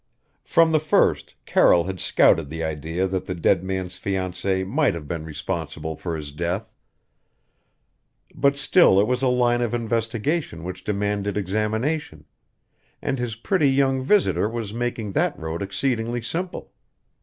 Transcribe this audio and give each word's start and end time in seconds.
From 0.43 0.71
the 0.71 0.79
first 0.79 1.35
Carroll 1.45 1.83
had 1.83 1.99
scouted 1.99 2.49
the 2.49 2.63
idea 2.63 3.05
that 3.07 3.27
the 3.27 3.35
dead 3.35 3.63
man's 3.63 3.97
fiancee 3.97 4.63
might 4.63 4.95
have 4.95 5.07
been 5.07 5.23
responsible 5.23 5.95
for 5.95 6.15
his 6.15 6.31
death; 6.31 6.73
but 8.33 8.57
still 8.57 8.99
it 8.99 9.05
was 9.05 9.21
a 9.21 9.27
line 9.27 9.61
of 9.61 9.75
investigation 9.75 10.63
which 10.63 10.83
demanded 10.83 11.37
examination, 11.37 12.25
and 12.99 13.19
his 13.19 13.35
pretty 13.35 13.69
young 13.69 14.01
visitor 14.01 14.49
was 14.49 14.73
making 14.73 15.11
that 15.11 15.37
road 15.37 15.61
exceedingly 15.61 16.23
simple. 16.23 16.71